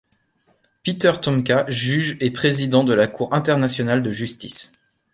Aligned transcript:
Peter 0.81 1.11
Tomka, 1.21 1.69
juge 1.69 2.17
et 2.21 2.31
président 2.31 2.83
de 2.83 2.95
la 2.95 3.05
Cour 3.05 3.31
internationale 3.35 4.01
de 4.01 4.09
justice. 4.11 4.71